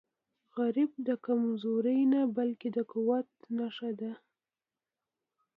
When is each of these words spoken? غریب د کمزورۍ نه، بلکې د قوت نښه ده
غریب 0.55 0.91
د 1.07 1.09
کمزورۍ 1.25 1.99
نه، 2.13 2.21
بلکې 2.37 2.67
د 2.75 2.77
قوت 2.91 3.29
نښه 3.57 3.91
ده 3.99 4.11